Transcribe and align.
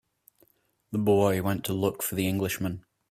The 0.93 0.97
boy 0.97 1.43
went 1.43 1.63
to 1.65 1.73
look 1.73 2.01
for 2.01 2.15
the 2.15 2.27
Englishman. 2.27 2.85